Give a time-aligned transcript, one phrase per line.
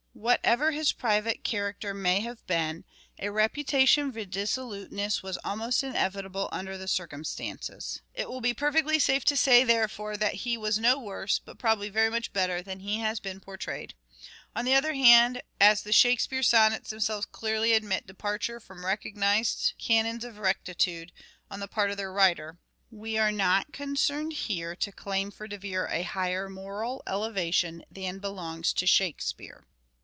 [0.13, 2.83] Whatever his private character may have been,
[3.17, 8.01] a reputation for dissoluteness was almost inevitable under the circumstances.
[8.13, 11.87] It will be perfectly safe to say, therefore, that he was no worse, but probably
[11.89, 13.95] very much better, than he has been portrayed.
[14.55, 19.73] On the other hand, as the Shake speare sonnets themselves clearly admit departures from recognized
[19.79, 21.13] canons of rectitude,
[21.49, 22.59] on the part of their writer,
[22.91, 28.19] we are not concerned here to claim for De Vere a higher moral elevation than
[28.19, 29.67] belongs to 20 306" SHAKESPEARE" IDENTIFIED Shakespeare.